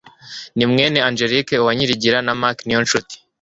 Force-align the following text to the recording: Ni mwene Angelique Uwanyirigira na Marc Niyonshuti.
Ni 0.55 0.65
mwene 0.71 0.97
Angelique 1.07 1.55
Uwanyirigira 1.63 2.17
na 2.25 2.33
Marc 2.41 2.57
Niyonshuti. 2.65 3.15